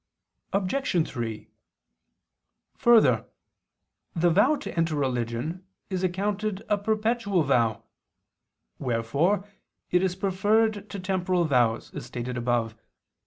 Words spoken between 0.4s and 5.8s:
Obj. 3: Further, the vow to enter religion